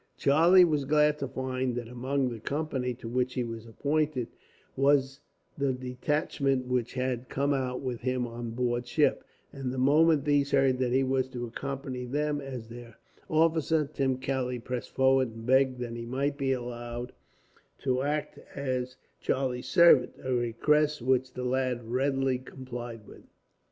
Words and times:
Charlie 0.17 0.65
was 0.65 0.85
glad 0.85 1.19
to 1.19 1.27
find 1.27 1.75
that 1.75 1.87
among 1.87 2.29
the 2.29 2.39
company 2.39 2.95
to 2.95 3.07
which 3.07 3.35
he 3.35 3.43
was 3.43 3.67
appointed 3.67 4.29
was 4.75 5.19
the 5.59 5.73
detachment 5.73 6.65
which 6.65 6.95
had 6.95 7.29
come 7.29 7.53
out 7.53 7.81
with 7.81 8.01
him 8.01 8.25
on 8.25 8.49
board 8.49 8.87
ship; 8.87 9.23
and 9.53 9.71
the 9.71 9.77
moment 9.77 10.25
these 10.25 10.49
heard 10.49 10.79
that 10.79 10.91
he 10.91 11.03
was 11.03 11.27
to 11.29 11.45
accompany 11.45 12.05
them, 12.05 12.41
as 12.41 12.67
their 12.67 12.97
officer, 13.29 13.85
Tim 13.85 14.17
Kelly 14.17 14.57
pressed 14.57 14.89
forward 14.89 15.27
and 15.35 15.45
begged 15.45 15.77
that 15.81 15.95
he 15.95 16.07
might 16.07 16.35
be 16.35 16.51
allowed 16.51 17.13
to 17.83 18.01
act 18.01 18.39
as 18.55 18.95
Charlie's 19.19 19.67
servant, 19.69 20.13
a 20.23 20.33
request 20.33 21.03
which 21.03 21.31
the 21.31 21.43
lad 21.45 21.83
readily 21.91 22.39
complied 22.39 23.05
with. 23.05 23.25